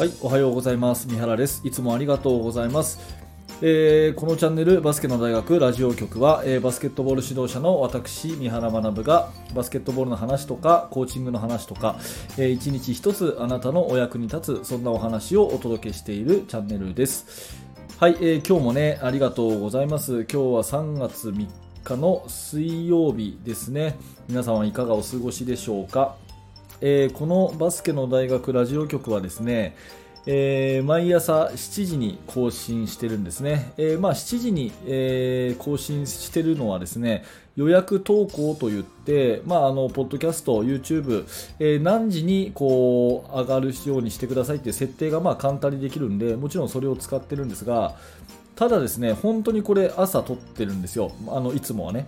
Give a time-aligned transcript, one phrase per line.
[0.00, 1.08] はい、おはようございます。
[1.08, 1.60] 三原です。
[1.62, 2.98] いつもありがとうございます。
[3.60, 11.96] えーこのチャンネルバスケの大学ラジオ局は、えーバスケットボール指導者の私三原学がバスケットボールの話とかコーチングの話とか、
[12.38, 17.54] えー一日一つあなたのお役に立つそんなお話をお届けしているチャンネルです。
[17.98, 20.22] はい、えー今日もねありがとうございます。
[20.22, 21.46] 今日は3月3
[21.84, 23.98] 日の水曜日ですね。
[24.30, 26.16] 皆さんはいかがお過ごしでしょうか。
[26.82, 29.76] えーこのバスケの大学ラジオ局はですね、
[30.26, 37.24] えー毎朝7時に更新してるんですね、えーまあ、7時に、えー更新してるのはですね
[37.56, 41.26] 予約投稿といって、まあ、あのポッドキャスト、YouTube、
[41.58, 47.96] えー何時にこう上がるようにしてくださいっていう設定がまあ簡単にできるんでもちろんそれを使ってるんですが
[48.56, 51.12] ただですね本当にこれ朝撮ってるんですよ。
[51.28, 52.06] あのいつもはね。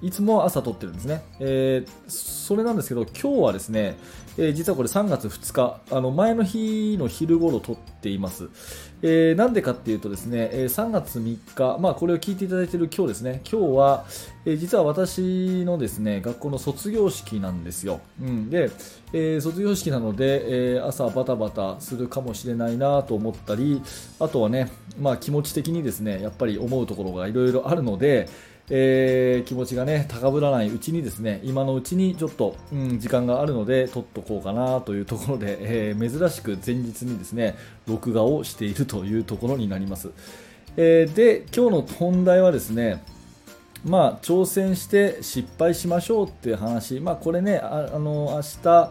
[0.00, 1.22] いつも朝撮ってるんですね。
[1.40, 2.08] えー
[2.48, 3.98] それなんですけど、今日はですね、
[4.38, 8.48] えー実はこれ3月2日、あの前の日の昼頃撮っています。
[9.02, 14.04] えーなんでかっていうとですね、え3月3日、まあこれを聞いていただいている今日ですね、今日は、
[14.46, 18.00] え実は私のですね、学校の卒業式なんですよ。
[18.22, 18.70] うん、で、
[19.12, 23.82] え卒業式なので、え朝バタバタするかもしれないなと思ったり、
[24.20, 28.28] あとはね、まあ気持ち的にですね、やっぱり思うところがいろいろあるので、
[28.70, 35.58] えー気持ちがね高ぶらないうちにですね今のうちにちょっと、うん、時間があるので撮っとこうかなというところで、
[35.90, 40.10] えー珍しく前日にですね録画をしているというところになります、
[40.76, 43.02] えーで今日の本題はですね
[43.84, 48.90] まあ、挑戦して失敗しましょうっていう話、まあ、これね、ああの明日、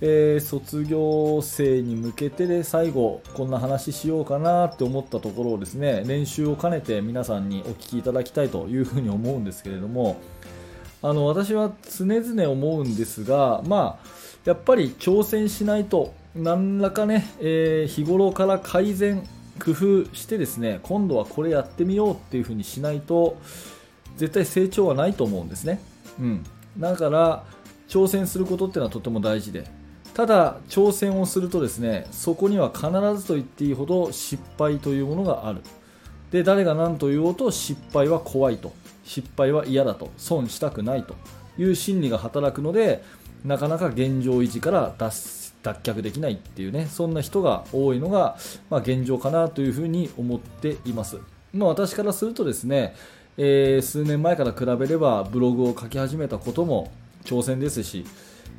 [0.00, 10.20] えー卒業生に向けてで最後、こんな話しようかなって思ったところをですね練習を兼ねて皆さんにお聞きいただきたいというふうに思うんですけれども、
[11.02, 14.06] あの私は常々思うんですが、まあ、
[14.44, 19.26] やっぱり挑戦しないと何らかね、えー日頃から改善
[19.58, 23.38] 工夫してですね今度はこれやってみようっていうふうにしないと
[24.16, 25.80] 絶対成長はないと思うんですね、
[26.20, 26.44] うん、
[26.78, 27.44] だから
[27.88, 29.64] 挑戦することっていうのはとても大事で
[30.16, 32.88] ただ挑戦をするとですねそこには必
[33.20, 35.60] ずと言っていいほど失敗というものがある。
[36.30, 38.72] で誰が何と言おうと失敗は怖いと。
[39.04, 40.10] 失敗は嫌だと。
[40.16, 41.14] 損したくないと。
[41.58, 43.04] いう心理が働くので
[43.44, 48.38] なかなか現状維持から脱却できないっていうねそんな人が多いのが、
[48.70, 51.18] まあ、現状かなというふうに思っています、
[51.52, 52.94] まあ、私からするとですね、
[53.36, 56.90] えー数年前から比べればブログを書き始めたことも
[57.24, 58.06] 挑戦ですし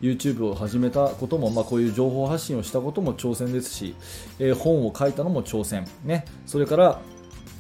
[0.02, 3.96] YouTube を始めたことも、まあ、こういう情報発信をしたことも挑戦ですし、
[4.40, 7.00] えー本を書いたのも挑戦、ね、それから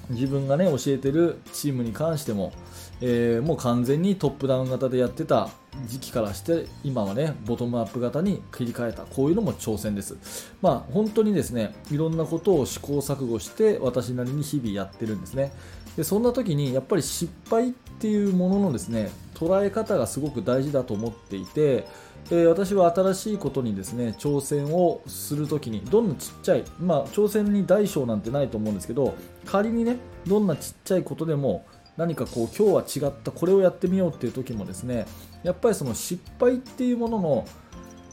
[0.09, 2.53] 自分がね教えてるチームに関しても、
[3.01, 5.49] えーもう完全にトップダウン型でやってた
[5.85, 10.53] 時期からして今はねボトムアップ型に切り替えたこういうのも挑戦です。
[10.61, 15.51] まあ本当にですねいろんなことを試行錯誤して私なりに日々やってるんですね。
[15.95, 21.87] でそんな時にやっぱり失敗っていうもののですね捉え方がすごく大事だと思っていて
[22.29, 29.15] えー私は新しいことにですね挑戦をするときにどんなちっちゃい、まあ、挑戦に大小なんてないと思うんですけど
[29.45, 31.65] 仮にねどんなちっちゃいことでも
[31.95, 35.05] 何かこう今日は違ったこれをやってみようっていう時もですね
[35.43, 37.45] やっぱりその失敗っていうものの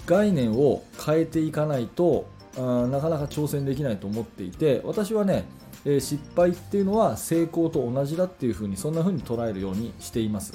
[0.07, 5.45] 概念を変えていかないとあなかなか挑戦できないと思っていて私はね、
[5.85, 10.55] えー失敗っていうのは成功と同じだっていうふうにそんなふうに捉えるようにしています。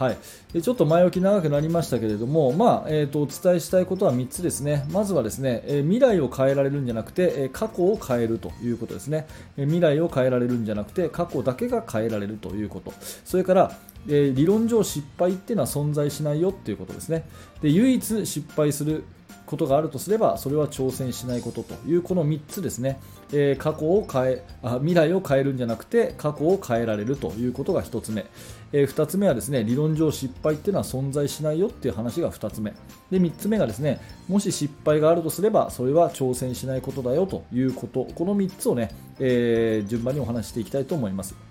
[0.00, 0.18] はい、
[0.54, 9.26] でちょっと前置き長くなりましたけれども、まあえー、とお伝えしたいことは3つですね、まずはですね、え未来を変えられるんじゃなくて、え過去を変えるということですね、
[9.58, 12.94] え未来を変えられるんじゃなくて、過去だけが変えられるということ、
[13.26, 13.76] それから、
[14.08, 17.26] え理論上失敗っていうのは存在しないよっていうことですね、
[17.60, 19.04] で唯一失敗する
[19.50, 23.00] ことがあるとすればそれは挑戦しないことというこの3つですね、
[23.32, 28.26] えー過去を変えあ未来を変えるんじゃなくて過去を変えられるということが1つ目、
[28.72, 32.72] え2つ目はですね理論上失敗っていうのは存在しないよっていう話が2つ目。
[33.10, 38.06] で3つ目がですねもし失敗があるとすればそれは挑戦しないことだよということ。
[38.14, 41.49] この3つをね、えー順番にお話ししていきたいと思います。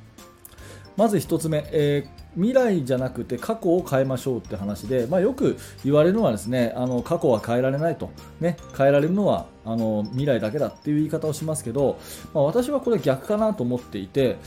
[0.99, 11.99] まず1つ目、えー未来じゃなくて過去を変えましょうって話で、まあ、よく言われるのはですねあの過去は変えられないと、ね、変えられるのはあの未来だけだっていう言い方をしますけど、
[12.33, 14.37] まあ、私はこれ逆かなと思っていて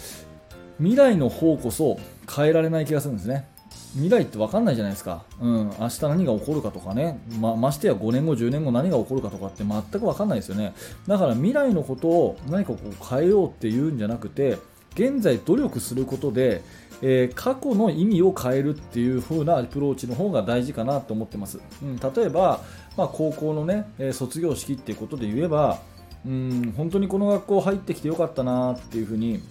[0.79, 1.99] 未来の方こそ
[2.35, 3.49] 変えられない気がするんですね。
[3.95, 10.73] 未来って分かんないじゃないですか、うん、明日何が起こるかとかね、まましてや5年後、10年後何が起こるかとかって全く分かんないですよね、
[11.07, 14.57] だから未来のことを何かこう変えようっていうんじゃなくて、
[14.95, 16.63] 現在努力することで、
[17.01, 21.59] えー過去の意味を変えるっていう風なアプローチの方が大事かなと思ってます。
[21.83, 22.61] うん、例えば、
[22.97, 25.81] まあ、高校のね、え卒業式っていうことで言えば、
[26.25, 29.43] うん本当にこの学校入ってきてよかったなっていうふうに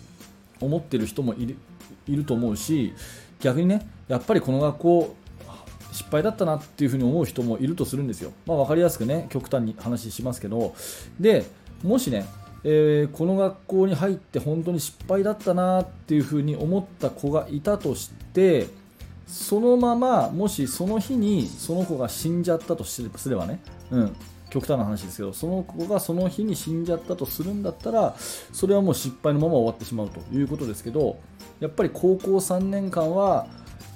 [0.60, 1.56] 思ってる人もい
[2.08, 2.94] ると思うし
[3.40, 5.16] 逆にねやっぱりこの学校
[5.92, 10.74] 失敗だったなっていうふうに思う人もいるとするんですよ、まあ、分かりやすくね極端に話しますけど
[11.20, 11.46] で
[11.84, 12.26] もしね、
[12.64, 18.68] えー、この学校に入って本当に失敗だったなっていうふうに思った子がいたとして
[19.26, 23.60] そのままもしその日にその子が死んじゃったとすればね、
[23.90, 24.16] うん、
[24.50, 31.18] 極端な話ですけどその子がその日に死んじゃったとするんだったらそれはもう失敗のまま終わってしまうということですけど
[31.60, 33.48] やっぱり高校3年間は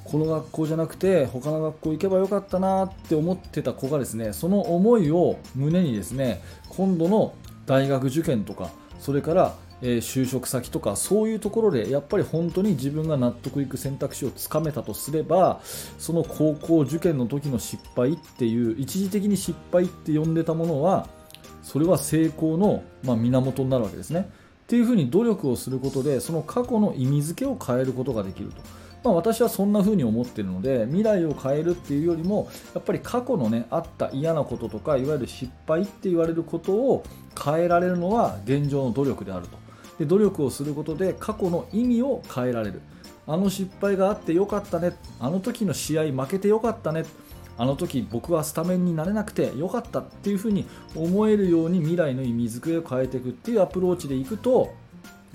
[0.05, 7.33] この学校じゃなくて他の学校行けばよかったなって思ってた子がですねその思いを胸にですね今度の
[7.65, 8.69] 大学受験とか
[8.99, 15.61] それからえ就職先とかそういうところでやっぱり本当に自分が納得いく選択肢をつかめたとすれば
[15.97, 21.07] その高校受験の時の失敗っていう一時的に失敗って呼んでたものは
[21.61, 24.29] それは成功の、ま、源になるわけですね。
[24.65, 28.55] っていうふうに努力をすることでその過去の意味付けを変えることができると。
[29.05, 37.03] まあ、私はそんな風に思ってるので未来を変えるっていうよりもやっぱり過去のねあった嫌なこととかいわゆる失敗って言われることを
[37.39, 39.57] 変えられるのは現状の努力であると。
[39.99, 42.81] で努力をすることで過去の意味を変えられる。
[43.27, 44.93] あの失敗があってよかったね。
[45.19, 47.05] あの時の試合負けてよかったね。
[47.57, 50.65] あの時僕はスタメンになれなくてよかったっていうふうに
[50.95, 54.73] 思えるように未来の意味付けを変えていくっていうアプローチでいくと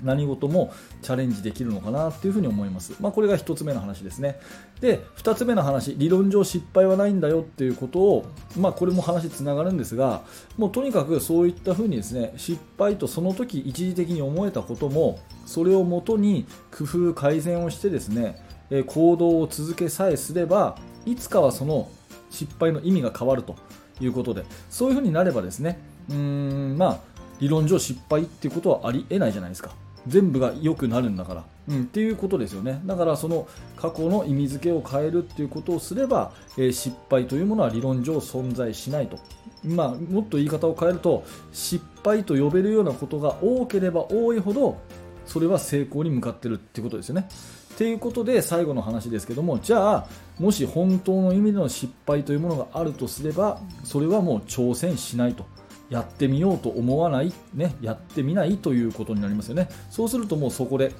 [0.03, 2.93] 何事もチャレンジできるのかなっていうふうに思います。
[2.99, 4.39] まあ、これが1つ目の話ですね。
[4.79, 8.25] で、2つ目の話、理論上失敗はないんだよっていうことを、
[8.57, 10.23] まあ、これも話つながるんですが、
[10.57, 16.45] もうとにかくそういったふうにですね、失敗とその時一時的に思えたことも、それをもとに
[16.75, 18.41] 工夫、改善をしてですね、
[18.87, 21.89] 行動を続けさえすれば、いつかはその
[22.29, 23.55] 失敗の意味が変わると
[23.99, 26.99] いうことで、そういうふうになればですね、うーん、まあ、
[27.39, 29.71] 理論上失敗っていうことはありえないじゃないですか。
[30.07, 39.19] 全部が良くなるんだから、うん、っていうことですよねだからその過去の意味付けを変えるっていうことをすれば、えー、失敗というものは理論上存在しないと、
[39.63, 44.79] まあ、もっと言い方を変えると失敗と呼べるようなことが多ければ多いほど
[45.25, 47.29] それは成功に向かってるってことですよね。
[47.77, 50.07] ということで最後の話ですけどもじゃあ
[50.39, 55.45] もし本当の意味での失敗というものがあるとすればそれはもう挑戦しないと。
[55.91, 59.69] やってみようと思わない、ね、やってみないということになりますよね。
[59.91, 60.93] そうするともうそこで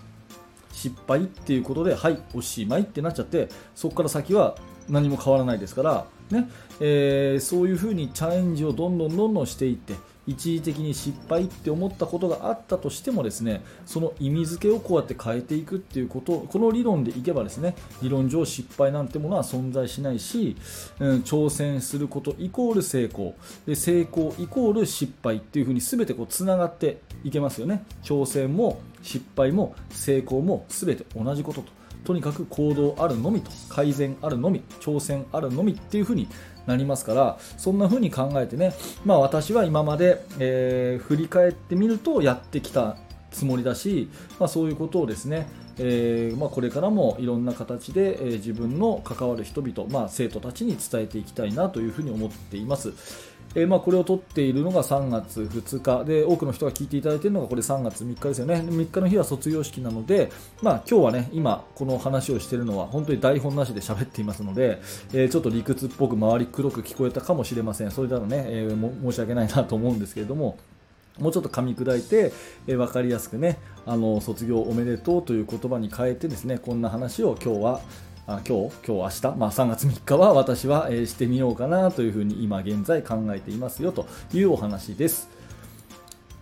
[0.74, 4.58] 失敗っていうことで、はい、おしまいってなっちゃって、そこから先は
[4.90, 6.50] 何も変わらないですから、ね
[6.82, 9.96] えー、そういうふうにチャレンジをどんどんどんどんしていって、
[10.28, 20.56] 一時的に失敗って思ったことがあったとしてもですねその意味付けをこうやって変えていくっていうことこの理論でいけばですね理論上失敗なんてものは存在しないし、
[21.00, 23.36] うん、挑戦することイコール成功。
[23.66, 27.84] で成功イコール失敗っていうふうに全てこうつながっていけますよね。
[28.04, 31.82] 挑戦も失敗も成功も全て同じことと。
[32.04, 36.28] とにかく行動あるのみと改善あるのみ挑戦あるのみっていうふうに
[36.68, 38.74] なりますからそんな風に考えてね、
[39.06, 42.98] まあ、私は今まで、えー、振り返ってみるとやってきた
[43.31, 44.10] つもりだし、
[44.40, 45.48] まあ、そういうことをですね、
[45.78, 52.94] えー、まあ、これからもいろんな形で、えー、自分の関わる人々、まあ、生徒たちに伝えていきたいなというふうに思っています。
[53.53, 56.05] えー、まあ、これを撮っているのが3月2日。
[56.05, 58.55] で多くの人が聞いていただいているのがこれ3月3日ですよね。
[58.55, 60.31] 3日の日は卒業式なので、
[60.62, 64.81] まあ、今日はね今この話をしているのは本当に台本なしで喋っていますので、
[65.13, 67.91] えー、ちょっと理屈っぽく周り黒く聞こえたかもしれません。
[67.91, 70.58] それならね、えー、申し訳ないなと思うんですけれども
[71.20, 72.31] もうちょっと噛み砕いて、
[72.67, 77.81] えー、分かりやすくねあの卒業おめでとうという言葉に変えてですねこんな話を今日は
[78.28, 85.40] あ今日、今日、明日、まあ、3月3日は私は、え、してみようかなというふうに今現在考えていますよというお話です。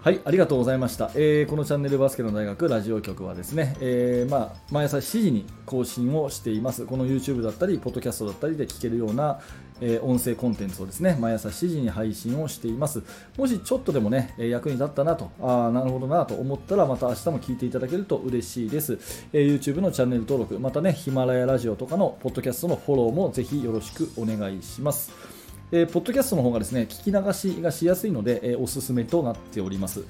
[0.01, 1.11] はい、ありがとうございました。
[1.15, 6.85] えー、このチャンネルバスケの大学ラジオ局はですね、えー、まあ、毎朝7時に更新をしています。
[6.85, 9.41] この YouTube だったり、ポッドキャストだったりで聞けるような、
[9.81, 13.03] えー、音声コンテンツをですね、毎朝7時に配信をしています。
[13.37, 18.97] もしちょっとでもね、役に立ったなと、ああなるほどなと思ったら、また明日も聞いていただけると嬉しいです。
[19.33, 25.38] え YouTube のチャンネル登録、またね、ヒマラヤラジオとかのポッドキャストのフォローもぜひよろしくお願いします。
[25.71, 30.03] えー、ポッドキャストの方がですね聞き流しがしやすいので、えー、おすすめとなっております。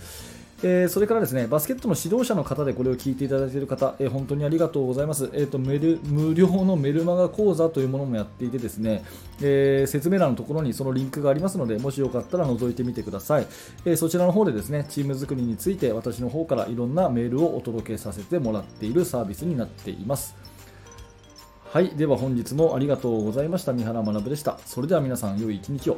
[0.62, 9.06] えー、それからですねバスケットの指導者の方でこれを聞いていただいている方、えー、本当にありがとうございます、えーと、メル無料のメルマガ講座というものもやっていてですね、
[9.42, 13.48] えー、説明欄のところにそのリンクがありますのでもしよかったら覗いてみてください、
[13.86, 20.36] えそちらの方でですねチーム作りについて私の方からいろんなメールをお届けさせてもらっているサービスになっています。
[21.72, 21.90] はい。
[21.90, 23.74] では本日もありがとうございました。
[23.74, 24.58] 三原学でした。
[24.66, 25.98] それでは皆さん、良い一日を。